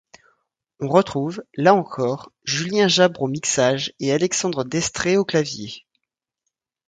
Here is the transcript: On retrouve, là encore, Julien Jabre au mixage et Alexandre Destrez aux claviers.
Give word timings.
On 0.79 0.87
retrouve, 0.87 1.43
là 1.53 1.75
encore, 1.75 2.31
Julien 2.43 2.87
Jabre 2.87 3.21
au 3.21 3.27
mixage 3.27 3.93
et 3.99 4.11
Alexandre 4.11 4.63
Destrez 4.63 5.15
aux 5.15 5.25
claviers. 5.25 5.85